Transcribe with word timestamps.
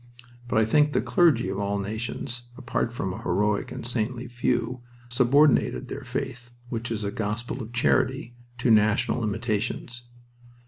But 0.47 0.57
I 0.57 0.65
think 0.65 0.93
the 0.93 0.99
clergy 0.99 1.47
of 1.49 1.59
all 1.59 1.77
nations, 1.77 2.47
apart 2.57 2.91
from 2.91 3.13
a 3.13 3.21
heroic 3.21 3.71
and 3.71 3.85
saintly 3.85 4.27
few, 4.27 4.81
subordinated 5.09 5.89
their 5.89 6.03
faith, 6.03 6.49
which 6.69 6.89
is 6.89 7.03
a 7.03 7.11
gospel 7.11 7.61
of 7.61 7.71
charity, 7.71 8.33
to 8.57 8.71
national 8.71 9.19
limitations. 9.21 10.05